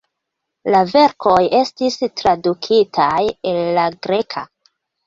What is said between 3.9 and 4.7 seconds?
greka.